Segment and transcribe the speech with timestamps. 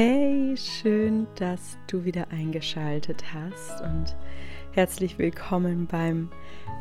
[0.00, 4.14] Hey, schön, dass du wieder eingeschaltet hast und
[4.70, 6.30] herzlich willkommen beim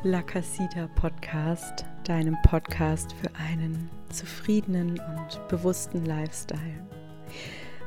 [0.04, 6.86] La Casita Podcast, deinem Podcast für einen zufriedenen und bewussten Lifestyle.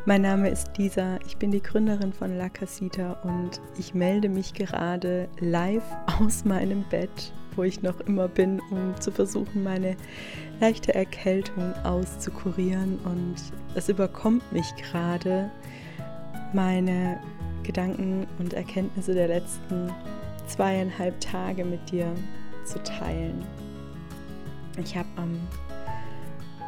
[0.05, 4.53] Mein Name ist Lisa, ich bin die Gründerin von La Casita und ich melde mich
[4.53, 9.96] gerade live aus meinem Bett, wo ich noch immer bin, um zu versuchen, meine
[10.61, 13.37] leichte Erkältung auszukurieren und
[13.75, 15.50] es überkommt mich gerade,
[16.53, 17.18] meine
[17.63, 19.93] Gedanken und Erkenntnisse der letzten
[20.46, 22.13] zweieinhalb Tage mit dir
[22.64, 23.45] zu teilen.
[24.82, 25.39] Ich habe am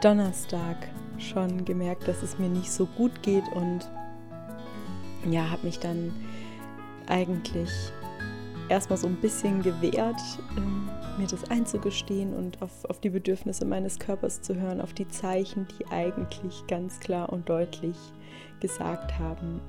[0.02, 0.76] Donnerstag
[1.18, 3.88] schon gemerkt, dass es mir nicht so gut geht und
[5.30, 6.12] ja, habe mich dann
[7.06, 7.70] eigentlich
[8.68, 10.20] erstmal so ein bisschen gewehrt,
[10.56, 15.08] ähm, mir das einzugestehen und auf, auf die Bedürfnisse meines Körpers zu hören, auf die
[15.08, 17.96] Zeichen, die eigentlich ganz klar und deutlich
[18.60, 19.60] gesagt haben,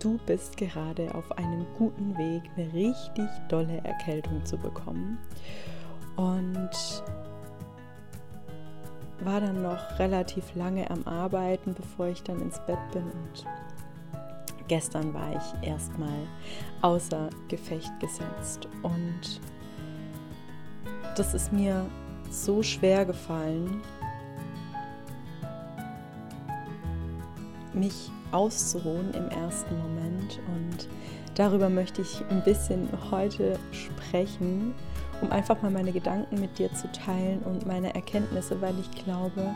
[0.00, 5.18] du bist gerade auf einem guten Weg, eine richtig dolle Erkältung zu bekommen.
[6.16, 6.70] Und
[9.22, 13.44] war dann noch relativ lange am Arbeiten, bevor ich dann ins Bett bin und
[14.70, 16.28] gestern war ich erstmal
[16.80, 18.68] außer Gefecht gesetzt.
[18.84, 19.40] Und
[21.16, 21.84] das ist mir
[22.30, 23.82] so schwer gefallen,
[27.72, 30.38] mich auszuruhen im ersten Moment.
[30.46, 30.88] Und
[31.34, 34.72] darüber möchte ich ein bisschen heute sprechen,
[35.20, 39.52] um einfach mal meine Gedanken mit dir zu teilen und meine Erkenntnisse, weil ich glaube,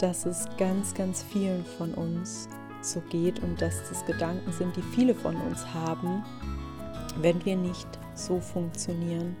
[0.00, 2.48] dass es ganz, ganz vielen von uns
[2.82, 6.24] so geht und dass das Gedanken sind, die viele von uns haben,
[7.20, 9.36] wenn wir nicht so funktionieren,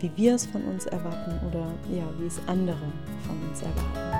[0.00, 2.92] wie wir es von uns erwarten oder ja, wie es andere
[3.26, 4.11] von uns erwarten.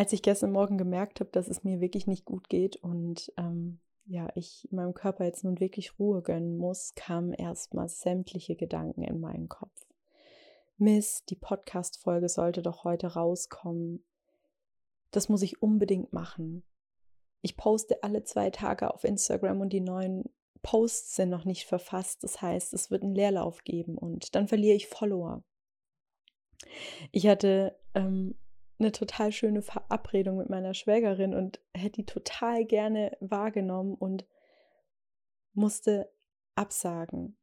[0.00, 3.80] Als ich gestern Morgen gemerkt habe, dass es mir wirklich nicht gut geht und ähm,
[4.06, 9.20] ja, ich meinem Körper jetzt nun wirklich Ruhe gönnen muss, kamen erstmal sämtliche Gedanken in
[9.20, 9.86] meinen Kopf.
[10.78, 14.02] Mist, die Podcast-Folge sollte doch heute rauskommen.
[15.10, 16.62] Das muss ich unbedingt machen.
[17.42, 20.24] Ich poste alle zwei Tage auf Instagram und die neuen
[20.62, 22.24] Posts sind noch nicht verfasst.
[22.24, 25.44] Das heißt, es wird einen Leerlauf geben und dann verliere ich Follower.
[27.12, 28.38] Ich hatte ähm,
[28.80, 34.26] eine total schöne Verabredung mit meiner Schwägerin und hätte die total gerne wahrgenommen und
[35.52, 36.10] musste
[36.54, 37.36] absagen.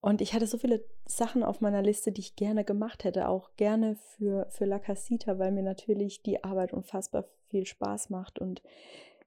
[0.00, 3.56] Und ich hatte so viele Sachen auf meiner Liste, die ich gerne gemacht hätte, auch
[3.56, 8.62] gerne für, für La Casita, weil mir natürlich die Arbeit unfassbar viel Spaß macht und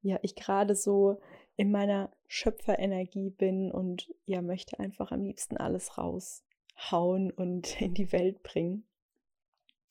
[0.02, 1.20] ja, ich gerade so
[1.58, 8.12] in meiner Schöpferenergie bin und ja, möchte einfach am liebsten alles raushauen und in die
[8.14, 8.86] Welt bringen.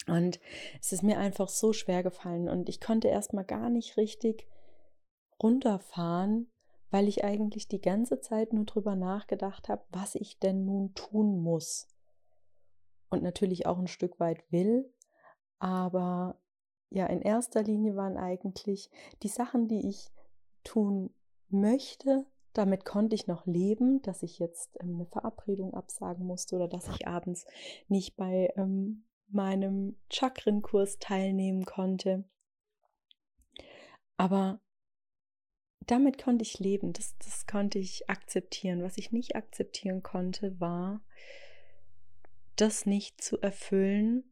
[0.08, 0.40] Und
[0.80, 4.48] es ist mir einfach so schwer gefallen und ich konnte erstmal gar nicht richtig
[5.42, 6.50] runterfahren,
[6.90, 11.40] weil ich eigentlich die ganze Zeit nur drüber nachgedacht habe, was ich denn nun tun
[11.42, 11.86] muss.
[13.10, 14.92] Und natürlich auch ein Stück weit will,
[15.58, 16.40] aber
[16.90, 18.90] ja, in erster Linie waren eigentlich
[19.22, 20.10] die Sachen, die ich
[20.64, 21.14] tun
[21.48, 26.68] möchte, damit konnte ich noch leben, dass ich jetzt ähm, eine Verabredung absagen musste oder
[26.68, 27.46] dass ich abends
[27.88, 32.24] nicht bei ähm, meinem Chakrenkurs teilnehmen konnte.
[34.16, 34.60] Aber
[35.80, 38.82] damit konnte ich leben, das, das konnte ich akzeptieren.
[38.82, 41.02] Was ich nicht akzeptieren konnte, war,
[42.56, 44.24] das nicht zu erfüllen,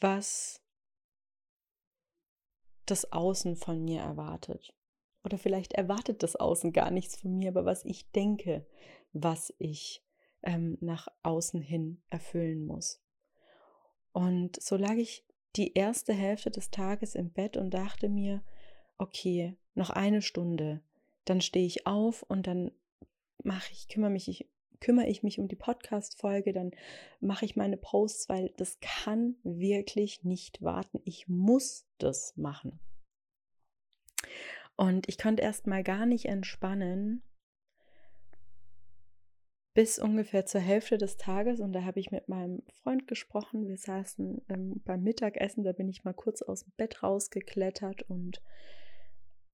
[0.00, 0.62] was
[2.86, 4.74] das Außen von mir erwartet.
[5.24, 8.64] Oder vielleicht erwartet das Außen gar nichts von mir, aber was ich denke,
[9.12, 10.04] was ich
[10.42, 13.02] ähm, nach außen hin erfüllen muss.
[14.16, 18.42] Und so lag ich die erste Hälfte des Tages im Bett und dachte mir,
[18.96, 20.80] okay, noch eine Stunde,
[21.26, 22.70] dann stehe ich auf und dann
[23.44, 24.48] mache ich, kümmere mich, ich,
[24.80, 26.70] kümmere ich mich um die Podcast-Folge, dann
[27.20, 30.98] mache ich meine Posts, weil das kann wirklich nicht warten.
[31.04, 32.80] Ich muss das machen.
[34.76, 37.22] Und ich konnte erst mal gar nicht entspannen,
[39.76, 43.68] bis ungefähr zur Hälfte des Tages und da habe ich mit meinem Freund gesprochen.
[43.68, 48.40] Wir saßen ähm, beim Mittagessen, da bin ich mal kurz aus dem Bett rausgeklettert und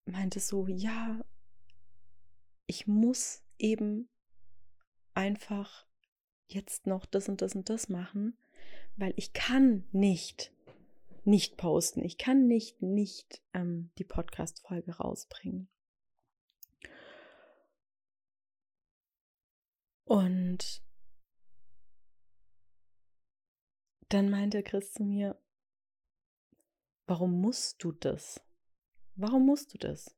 [0.04, 1.24] meinte so, ja,
[2.66, 4.08] ich muss eben
[5.12, 5.88] einfach
[6.46, 8.36] jetzt noch das und das und das machen,
[8.94, 10.52] weil ich kann nicht
[11.24, 12.04] nicht posten.
[12.04, 15.66] Ich kann nicht nicht ähm, die Podcast-Folge rausbringen.
[20.04, 20.82] Und
[24.08, 25.40] dann meinte Chris zu mir,
[27.06, 28.42] warum musst du das?
[29.14, 30.14] Warum musst du das?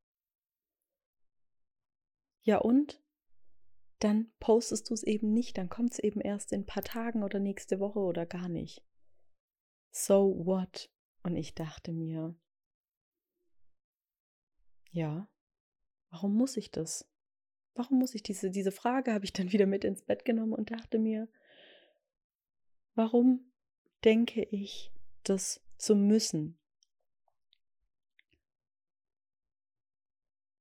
[2.43, 3.01] Ja und?
[4.01, 7.23] Dann postest du es eben nicht, dann kommt es eben erst in ein paar Tagen
[7.23, 8.85] oder nächste Woche oder gar nicht.
[9.91, 10.91] So what?
[11.23, 12.37] Und ich dachte mir,
[14.91, 15.29] ja,
[16.11, 17.09] warum muss ich das?
[17.75, 20.71] Warum muss ich diese, diese Frage habe ich dann wieder mit ins Bett genommen und
[20.71, 21.29] dachte mir,
[22.95, 23.53] warum
[24.05, 24.93] denke ich,
[25.25, 26.59] das zu müssen?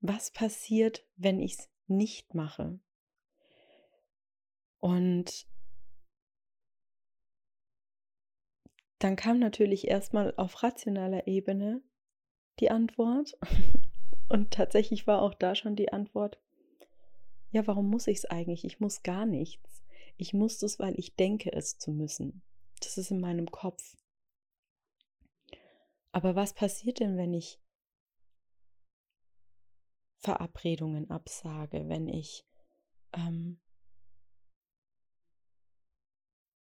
[0.02, 2.80] Was passiert, wenn ich es nicht mache?
[4.80, 5.48] Und
[9.00, 11.82] dann kam natürlich erstmal auf rationaler Ebene
[12.60, 13.38] die Antwort.
[14.30, 16.40] Und tatsächlich war auch da schon die Antwort,
[17.54, 18.66] ja, warum muss ich es eigentlich?
[18.66, 19.84] Ich muss gar nichts.
[20.18, 22.42] Ich muss es, weil ich denke, es zu müssen.
[22.80, 23.96] Das ist in meinem Kopf.
[26.12, 27.62] Aber was passiert denn, wenn ich
[30.18, 32.44] Verabredungen absage, wenn ich
[33.14, 33.62] ähm,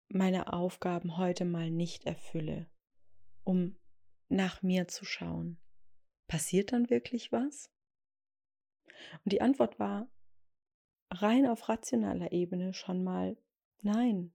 [0.07, 2.67] meine Aufgaben heute mal nicht erfülle,
[3.43, 3.77] um
[4.27, 5.59] nach mir zu schauen?
[6.27, 7.71] Passiert dann wirklich was?
[9.23, 10.09] Und die Antwort war
[11.11, 13.37] rein auf rationaler Ebene schon mal
[13.81, 14.31] nein.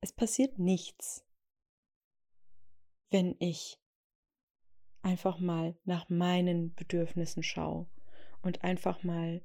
[0.00, 1.26] Es passiert nichts,
[3.10, 3.78] wenn ich
[5.02, 7.86] einfach mal nach meinen Bedürfnissen schaue
[8.42, 9.42] und einfach mal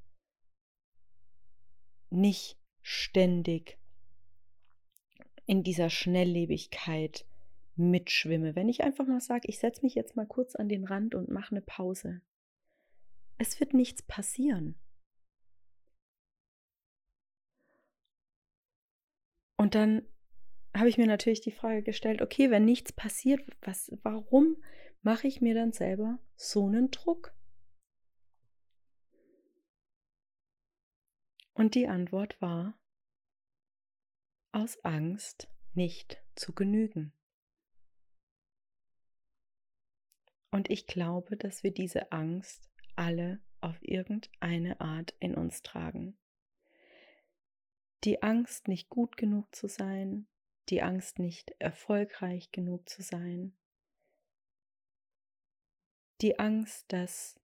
[2.10, 3.78] nicht ständig
[5.46, 7.26] in dieser Schnelllebigkeit
[7.76, 8.56] mitschwimme.
[8.56, 11.30] Wenn ich einfach mal sage, ich setze mich jetzt mal kurz an den Rand und
[11.30, 12.22] mache eine Pause.
[13.38, 14.76] Es wird nichts passieren.
[19.58, 20.06] Und dann
[20.76, 24.58] habe ich mir natürlich die Frage gestellt, okay, wenn nichts passiert, was, warum
[25.02, 27.34] mache ich mir dann selber so einen Druck?
[31.54, 32.78] Und die Antwort war,
[34.52, 37.14] aus Angst nicht zu genügen.
[40.52, 46.18] Und ich glaube, dass wir diese Angst alle auf irgendeine Art in uns tragen.
[48.06, 50.28] Die Angst, nicht gut genug zu sein,
[50.70, 53.58] die Angst, nicht erfolgreich genug zu sein,
[56.22, 57.40] die Angst, dass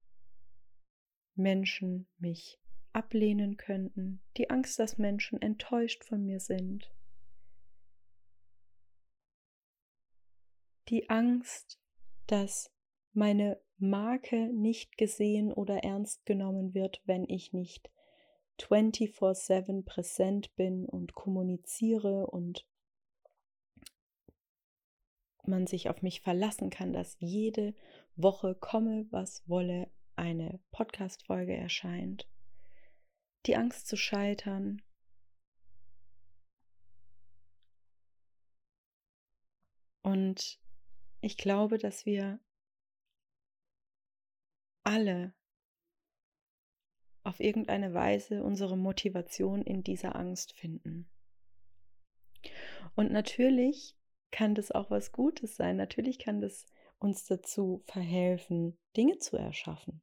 [1.33, 2.59] Menschen mich
[2.93, 6.93] ablehnen könnten, die Angst, dass Menschen enttäuscht von mir sind,
[10.89, 11.79] die Angst,
[12.27, 12.71] dass
[13.13, 17.89] meine Marke nicht gesehen oder ernst genommen wird, wenn ich nicht
[18.63, 22.65] 24/7 präsent bin und kommuniziere und
[25.43, 27.73] man sich auf mich verlassen kann, dass jede
[28.15, 32.27] Woche komme, was wolle, eine Podcast-Folge erscheint.
[33.45, 34.81] Die Angst zu scheitern.
[40.03, 40.59] Und
[41.21, 42.39] ich glaube, dass wir
[44.83, 45.33] alle
[47.23, 51.07] auf irgendeine Weise unsere Motivation in dieser Angst finden.
[52.95, 53.95] Und natürlich
[54.31, 55.77] kann das auch was Gutes sein.
[55.77, 56.65] Natürlich kann das
[56.99, 60.01] uns dazu verhelfen, Dinge zu erschaffen.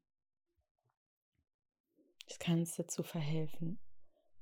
[2.29, 3.79] Es kann uns dazu verhelfen,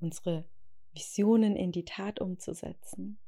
[0.01, 0.45] unsere
[0.93, 3.19] Visionen in die Tat umzusetzen.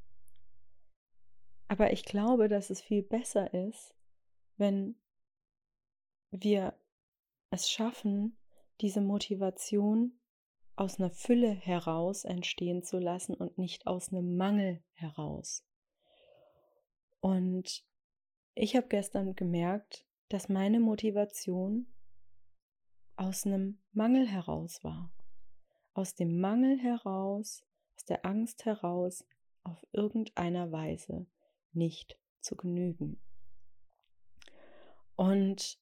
[1.69, 3.95] Aber ich glaube, dass es viel besser ist,
[4.57, 4.97] wenn
[6.31, 6.75] wir
[7.50, 8.37] es schaffen,
[8.80, 10.18] diese Motivation
[10.76, 15.64] aus einer Fülle heraus entstehen zu lassen und nicht aus einem Mangel heraus.
[17.20, 17.85] Und
[18.54, 21.87] ich habe gestern gemerkt, dass meine Motivation
[23.16, 25.12] aus einem Mangel heraus war.
[25.94, 27.64] Aus dem Mangel heraus,
[27.97, 29.25] aus der Angst heraus,
[29.64, 31.26] auf irgendeiner Weise
[31.73, 33.20] nicht zu genügen.
[35.16, 35.80] Und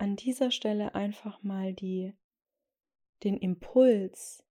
[0.00, 2.14] an dieser Stelle einfach mal die,
[3.22, 4.42] den Impuls,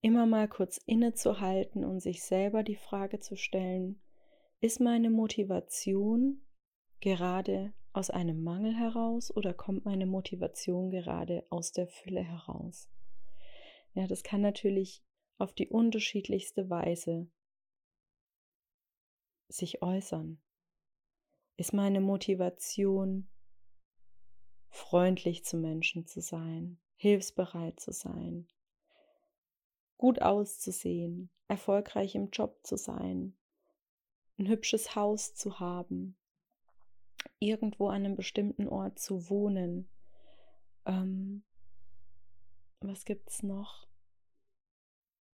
[0.00, 4.00] immer mal kurz innezuhalten und sich selber die Frage zu stellen,
[4.60, 6.40] ist meine Motivation
[7.00, 12.88] gerade aus einem Mangel heraus oder kommt meine Motivation gerade aus der Fülle heraus?
[13.94, 15.02] Ja, das kann natürlich
[15.36, 17.28] auf die unterschiedlichste Weise
[19.48, 20.40] sich äußern?
[21.56, 23.28] Ist meine Motivation,
[24.74, 28.48] freundlich zu Menschen zu sein, hilfsbereit zu sein,
[29.98, 33.36] gut auszusehen, erfolgreich im Job zu sein,
[34.36, 36.16] ein hübsches Haus zu haben,
[37.38, 39.88] irgendwo an einem bestimmten Ort zu wohnen.
[40.86, 41.44] Ähm,
[42.80, 43.86] was es noch?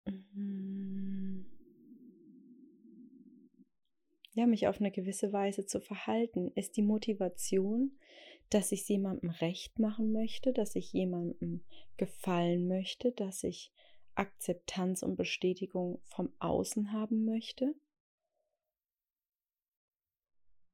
[0.05, 1.47] Mhm.
[4.33, 7.99] Ja, mich auf eine gewisse Weise zu verhalten, ist die Motivation,
[8.51, 11.65] dass ich jemandem recht machen möchte, dass ich jemandem
[11.97, 13.73] gefallen möchte, dass ich
[14.15, 17.75] Akzeptanz und Bestätigung vom Außen haben möchte?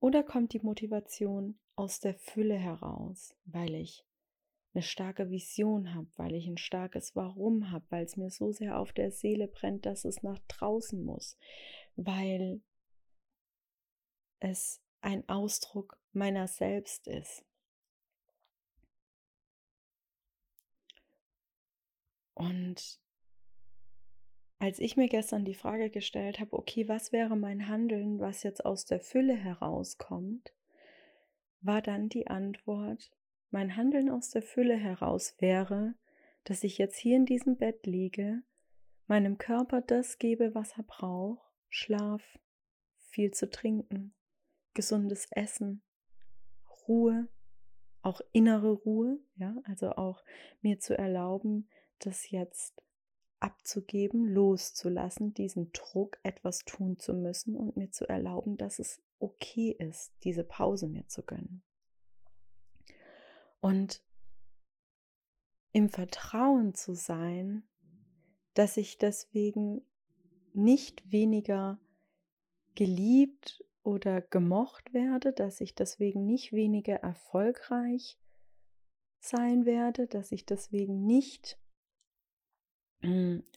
[0.00, 4.04] Oder kommt die Motivation aus der Fülle heraus, weil ich
[4.74, 8.78] eine starke Vision habe, weil ich ein starkes Warum habe, weil es mir so sehr
[8.78, 11.36] auf der Seele brennt, dass es nach draußen muss,
[11.96, 12.60] weil
[14.40, 17.44] es ein Ausdruck meiner selbst ist.
[22.34, 23.00] Und
[24.58, 28.64] als ich mir gestern die Frage gestellt habe, okay, was wäre mein Handeln, was jetzt
[28.64, 30.52] aus der Fülle herauskommt,
[31.60, 33.10] war dann die Antwort,
[33.50, 35.94] mein Handeln aus der Fülle heraus wäre,
[36.44, 38.42] dass ich jetzt hier in diesem Bett liege,
[39.06, 42.22] meinem Körper das gebe, was er braucht, Schlaf,
[42.98, 44.14] viel zu trinken,
[44.74, 45.82] gesundes Essen,
[46.88, 47.28] Ruhe,
[48.02, 50.22] auch innere Ruhe, ja, also auch
[50.60, 52.82] mir zu erlauben, das jetzt
[53.40, 59.70] abzugeben, loszulassen, diesen Druck, etwas tun zu müssen und mir zu erlauben, dass es okay
[59.78, 61.62] ist, diese Pause mir zu gönnen.
[63.60, 64.02] Und
[65.72, 67.64] im Vertrauen zu sein,
[68.54, 69.82] dass ich deswegen
[70.52, 71.78] nicht weniger
[72.74, 78.18] geliebt oder gemocht werde, dass ich deswegen nicht weniger erfolgreich
[79.20, 81.58] sein werde, dass ich deswegen nicht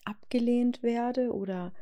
[0.03, 1.73] abgelehnt werde oder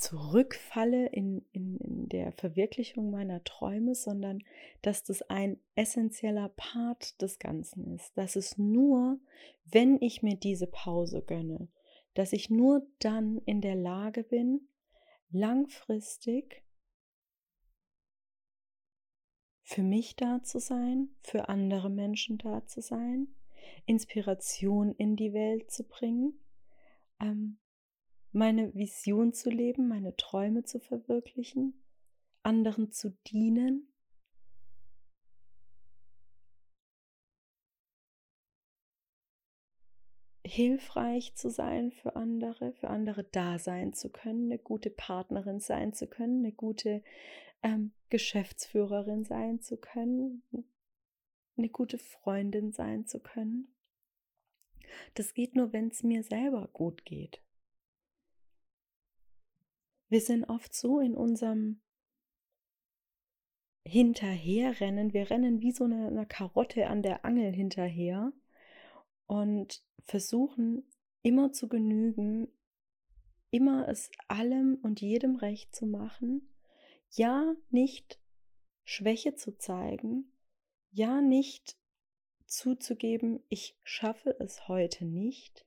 [0.00, 4.42] zurückfalle in, in, in der Verwirklichung meiner Träume, sondern
[4.82, 8.16] dass das ein essentieller Part des Ganzen ist.
[8.16, 9.18] Dass es nur,
[9.66, 11.68] wenn ich mir diese Pause gönne,
[12.14, 14.68] dass ich nur dann in der Lage bin,
[15.30, 16.64] langfristig
[19.62, 23.28] für mich da zu sein, für andere Menschen da zu sein,
[23.86, 26.39] Inspiration in die Welt zu bringen,
[27.20, 27.58] ähm,
[28.32, 31.74] meine Vision zu leben, meine Träume zu verwirklichen,
[32.42, 33.90] anderen zu dienen.
[40.50, 45.92] hilfreich zu sein für andere, für andere da sein zu können, eine gute Partnerin sein
[45.92, 47.04] zu können, eine gute
[47.62, 50.42] ähm, Geschäftsführerin sein zu können,
[51.56, 53.68] eine gute Freundin sein zu können.
[55.14, 57.42] Das geht nur, wenn es mir selber gut geht.
[60.08, 61.80] Wir sind oft so in unserem
[63.86, 65.12] Hinterherrennen.
[65.12, 68.32] Wir rennen wie so eine, eine Karotte an der Angel hinterher
[69.26, 70.84] und versuchen
[71.22, 72.48] immer zu genügen,
[73.50, 76.48] immer es allem und jedem recht zu machen.
[77.10, 78.20] Ja, nicht
[78.84, 80.32] Schwäche zu zeigen.
[80.90, 81.76] Ja, nicht
[82.50, 85.66] zuzugeben, ich schaffe es heute nicht.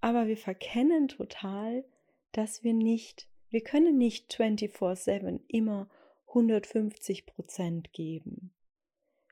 [0.00, 1.84] Aber wir verkennen total,
[2.32, 5.90] dass wir nicht, wir können nicht 24/7 immer
[6.28, 8.54] 150 Prozent geben.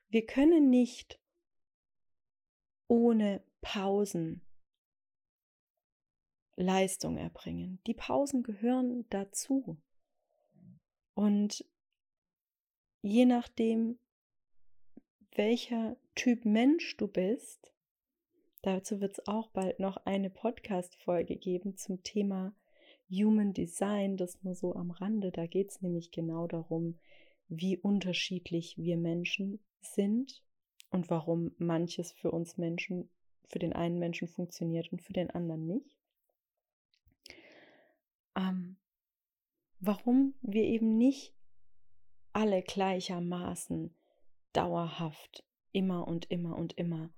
[0.09, 1.21] Wir können nicht
[2.88, 4.42] ohne Pausen
[6.57, 7.80] Leistung erbringen.
[7.87, 9.80] Die Pausen gehören dazu.
[11.14, 11.64] Und
[13.02, 13.99] je nachdem,
[15.35, 17.73] welcher Typ Mensch du bist,
[18.62, 22.55] Dazu wird es auch bald noch eine Podcast-Folge geben zum Thema
[23.09, 25.31] Human Design, das nur so am Rande.
[25.31, 26.99] Da geht es nämlich genau darum,
[27.49, 30.43] wie unterschiedlich wir Menschen sind
[30.90, 33.09] und warum manches für uns Menschen,
[33.47, 35.97] für den einen Menschen funktioniert und für den anderen nicht.
[38.37, 38.76] Ähm,
[39.78, 41.33] warum wir eben nicht
[42.38, 43.92] alle gleichermaßen
[44.52, 47.11] dauerhaft immer und immer und immer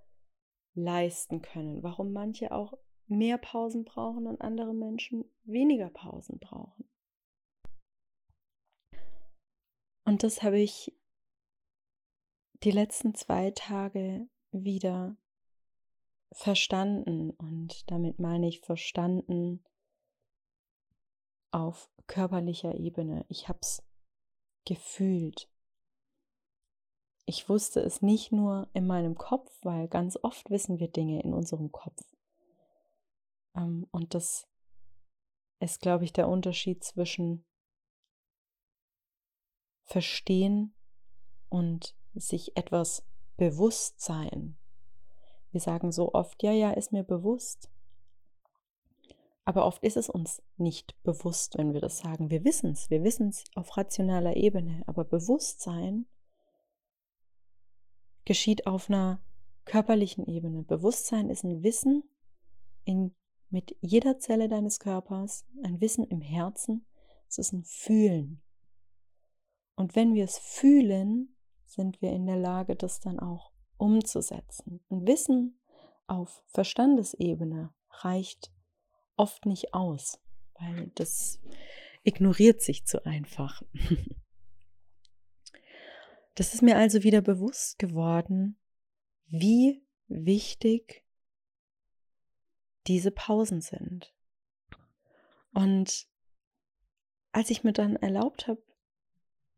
[0.73, 2.73] leisten können, warum manche auch
[3.07, 6.89] mehr Pausen brauchen und andere Menschen weniger Pausen brauchen.
[10.07, 10.97] Und das habe ich
[12.63, 15.19] die letzten zwei Tage wieder
[16.33, 17.29] verstanden.
[17.29, 19.63] Und damit meine ich verstanden,
[21.51, 23.27] auf körperlicher Ebene.
[23.29, 23.83] Ich habe es
[24.65, 25.49] gefühlt.
[27.27, 31.33] Ich wusste es nicht nur in meinem Kopf, weil ganz oft wissen wir Dinge in
[31.33, 32.03] unserem Kopf.
[33.55, 34.49] Ähm, und das
[35.61, 37.45] ist, glaube ich, der Unterschied zwischen
[39.85, 40.75] Verstehen
[41.49, 43.05] und sich etwas
[43.37, 44.57] bewusst sein.
[45.51, 47.71] Wir sagen so oft, ja, ja, ist mir bewusst.
[49.51, 52.31] Aber oft ist es uns nicht bewusst, wenn wir das sagen.
[52.31, 54.85] Wir wissen es, wir wissen es auf rationaler Ebene.
[54.87, 56.07] Aber Bewusstsein
[58.25, 59.21] geschieht auf einer
[59.65, 60.63] körperlichen Ebene.
[60.63, 62.05] Bewusstsein ist ein Wissen
[62.85, 63.13] in,
[63.49, 66.87] mit jeder Zelle deines Körpers, ein Wissen im Herzen.
[67.29, 68.41] Es ist ein Fühlen.
[69.75, 74.79] Und wenn wir es fühlen, sind wir in der Lage, das dann auch umzusetzen.
[74.91, 75.59] Ein Wissen
[76.07, 78.53] auf Verstandesebene reicht
[79.21, 80.19] oft nicht aus,
[80.59, 81.41] weil das
[82.03, 83.63] ignoriert sich zu einfach.
[86.37, 88.57] Das ist mir also wieder bewusst geworden,
[89.27, 91.05] wie wichtig
[92.87, 94.15] diese Pausen sind.
[95.53, 96.07] Und
[97.33, 98.63] als ich mir dann erlaubt habe,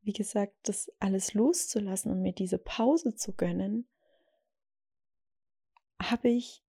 [0.00, 3.86] wie gesagt, das alles loszulassen und mir diese Pause zu gönnen,
[6.00, 6.64] habe ich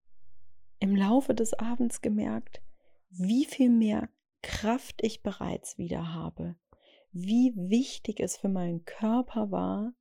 [0.80, 2.62] im Laufe des Abends gemerkt,
[3.10, 4.08] wie viel mehr
[4.42, 6.56] Kraft ich bereits wieder habe,
[7.12, 9.92] wie wichtig es für meinen Körper war,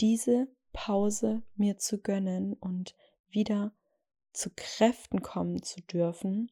[0.00, 2.94] diese Pause mir zu gönnen und
[3.28, 3.72] wieder
[4.32, 6.50] zu Kräften kommen zu dürfen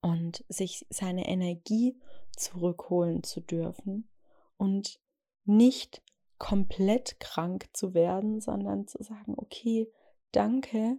[0.00, 2.00] und sich seine Energie
[2.36, 4.08] zurückholen zu dürfen
[4.56, 5.00] und
[5.44, 6.02] nicht
[6.38, 9.90] komplett krank zu werden, sondern zu sagen, okay,
[10.32, 10.98] danke,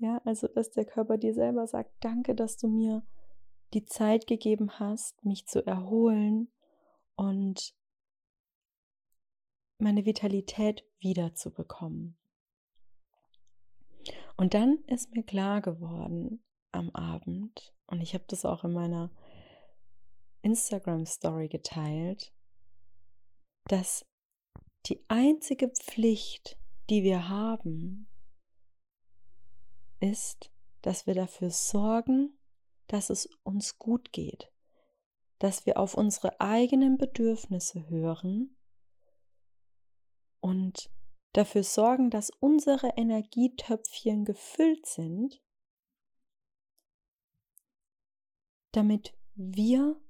[0.00, 3.02] ja, also dass der Körper dir selber sagt, danke, dass du mir
[3.74, 6.48] die Zeit gegeben hast, mich zu erholen
[7.14, 7.74] und
[9.78, 12.16] meine Vitalität wiederzubekommen.
[14.36, 19.10] Und dann ist mir klar geworden am Abend, und ich habe das auch in meiner
[20.42, 22.32] Instagram-Story geteilt,
[23.66, 24.06] dass
[24.86, 26.56] die einzige Pflicht,
[26.88, 28.09] die wir haben,
[30.00, 30.50] ist,
[30.82, 32.38] dass wir dafür sorgen,
[32.86, 34.50] dass es uns gut geht,
[35.38, 38.56] dass wir auf unsere eigenen Bedürfnisse hören
[40.40, 40.90] und
[41.32, 45.40] dafür sorgen, dass unsere Energietöpfchen gefüllt sind,
[48.72, 50.00] damit wir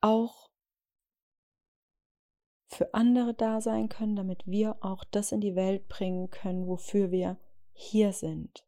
[0.00, 0.47] auch
[2.78, 7.10] für andere da sein können, damit wir auch das in die Welt bringen können, wofür
[7.10, 7.36] wir
[7.72, 8.64] hier sind.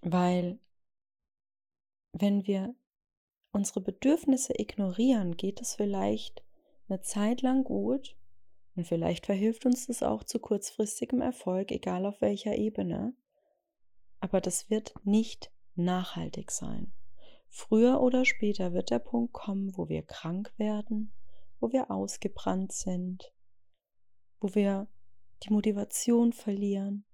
[0.00, 0.58] Weil
[2.12, 2.74] wenn wir
[3.52, 6.42] unsere Bedürfnisse ignorieren, geht es vielleicht
[6.88, 8.16] eine Zeit lang gut
[8.76, 13.14] und vielleicht verhilft uns das auch zu kurzfristigem Erfolg, egal auf welcher Ebene.
[14.20, 16.94] Aber das wird nicht nachhaltig sein.
[17.54, 21.12] Früher oder später wird der Punkt kommen, wo wir krank werden,
[21.60, 23.30] wo wir ausgebrannt sind,
[24.40, 24.88] wo wir
[25.42, 27.04] die Motivation verlieren,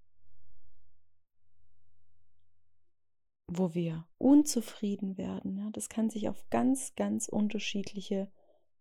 [3.47, 5.73] wo wir unzufrieden werden.
[5.73, 8.31] Das kann sich auf ganz, ganz unterschiedliche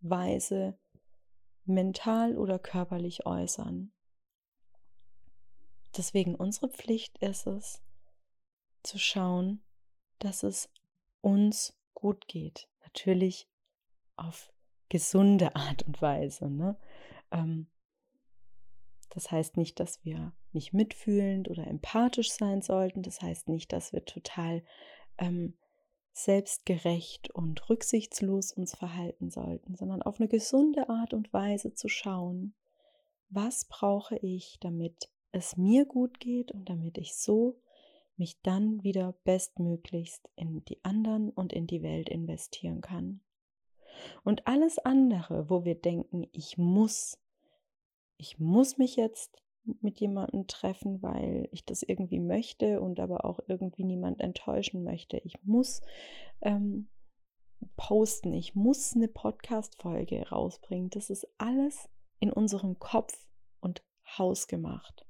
[0.00, 0.78] Weise
[1.64, 3.92] mental oder körperlich äußern.
[5.96, 7.82] Deswegen unsere Pflicht ist es,
[8.84, 9.60] zu schauen,
[10.20, 10.70] dass es
[11.20, 12.68] uns gut geht.
[12.82, 13.48] Natürlich
[14.16, 14.52] auf
[14.88, 16.50] gesunde Art und Weise.
[16.50, 16.76] Ne?
[17.30, 17.66] Ähm,
[19.10, 23.02] das heißt nicht, dass wir nicht mitfühlend oder empathisch sein sollten.
[23.02, 24.62] Das heißt nicht, dass wir total
[25.18, 25.56] ähm,
[26.12, 32.54] selbstgerecht und rücksichtslos uns verhalten sollten, sondern auf eine gesunde Art und Weise zu schauen,
[33.30, 37.60] was brauche ich, damit es mir gut geht und damit ich so
[38.18, 43.20] mich dann wieder bestmöglichst in die anderen und in die Welt investieren kann.
[44.24, 47.18] Und alles andere, wo wir denken, ich muss,
[48.16, 49.42] ich muss mich jetzt
[49.80, 55.18] mit jemandem treffen, weil ich das irgendwie möchte und aber auch irgendwie niemand enttäuschen möchte.
[55.18, 55.82] Ich muss
[56.40, 56.88] ähm,
[57.76, 60.90] posten, ich muss eine Podcast-Folge rausbringen.
[60.90, 61.88] Das ist alles
[62.20, 63.26] in unserem Kopf
[63.60, 63.82] und
[64.16, 65.06] hausgemacht.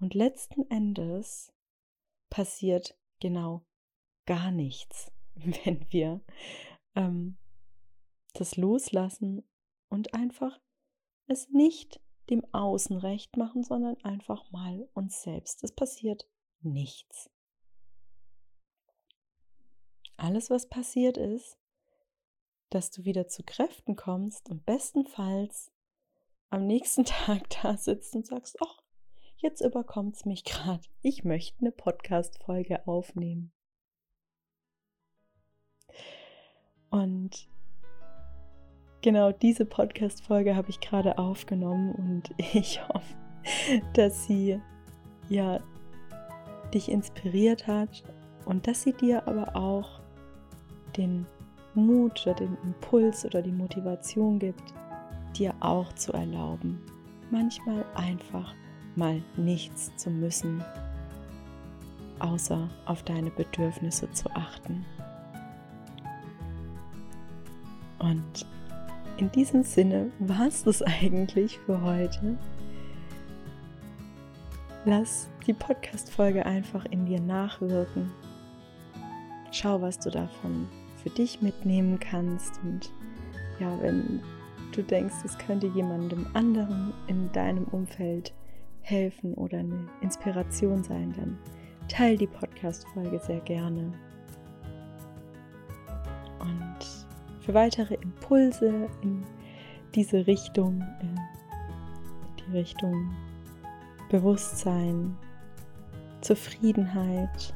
[0.00, 1.52] Und letzten Endes
[2.30, 3.64] passiert genau
[4.26, 6.20] gar nichts, wenn wir
[6.94, 7.38] ähm,
[8.34, 9.48] das loslassen
[9.88, 10.60] und einfach
[11.26, 15.64] es nicht dem Außen recht machen, sondern einfach mal uns selbst.
[15.64, 16.28] Es passiert
[16.60, 17.30] nichts.
[20.16, 21.58] Alles, was passiert ist,
[22.70, 25.72] dass du wieder zu Kräften kommst und bestenfalls
[26.50, 28.82] am nächsten Tag da sitzt und sagst, ach,
[29.38, 30.82] jetzt überkommt es mich gerade.
[31.00, 33.52] Ich möchte eine Podcast-Folge aufnehmen.
[36.90, 37.48] Und
[39.02, 43.14] genau diese Podcast-Folge habe ich gerade aufgenommen und ich hoffe,
[43.94, 44.60] dass sie
[45.28, 45.60] ja
[46.74, 48.02] dich inspiriert hat
[48.44, 50.00] und dass sie dir aber auch
[50.96, 51.26] den
[51.74, 54.74] Mut oder den Impuls oder die Motivation gibt,
[55.36, 56.80] dir auch zu erlauben,
[57.30, 58.54] manchmal einfach
[58.98, 60.62] mal nichts zu müssen,
[62.18, 64.84] außer auf deine Bedürfnisse zu achten.
[67.98, 68.46] Und
[69.16, 72.36] in diesem Sinne war es das eigentlich für heute.
[74.84, 78.10] Lass die Podcast-Folge einfach in dir nachwirken.
[79.50, 80.68] Schau, was du davon
[81.02, 82.60] für dich mitnehmen kannst.
[82.62, 82.92] Und
[83.58, 84.20] ja, wenn
[84.72, 88.32] du denkst, es könnte jemandem anderen in deinem Umfeld
[88.88, 91.38] helfen oder eine Inspiration sein, dann
[91.88, 93.92] teile die Podcast-Folge sehr gerne.
[96.40, 96.78] Und
[97.40, 99.24] für weitere Impulse in
[99.94, 101.14] diese Richtung, äh,
[102.40, 103.14] die Richtung
[104.10, 105.16] Bewusstsein,
[106.20, 107.54] Zufriedenheit,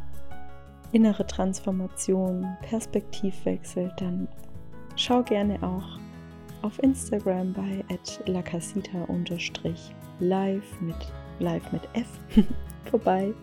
[0.92, 4.28] innere Transformation, Perspektivwechsel, dann
[4.96, 5.98] schau gerne auch
[6.62, 7.84] auf Instagram bei
[8.26, 12.06] lacasita-live mit live mit F
[12.90, 13.34] vorbei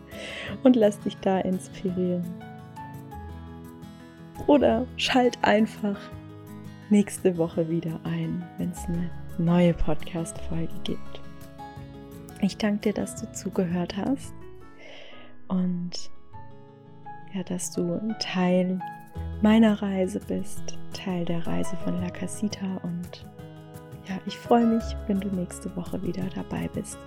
[0.64, 2.24] und lass dich da inspirieren.
[4.48, 5.98] Oder schalt einfach
[6.90, 11.22] nächste Woche wieder ein, wenn es eine neue Podcast-Folge gibt.
[12.42, 14.34] Ich danke dir, dass du zugehört hast
[15.50, 16.10] und
[17.34, 18.80] ja, dass du ein Teil
[19.42, 23.26] meiner Reise bist, Teil der Reise von La Casita und
[24.08, 26.98] ja, ich freue mich, wenn du nächste Woche wieder dabei bist.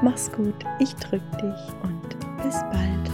[0.00, 3.07] Mach's gut, ich drück dich und bis bald.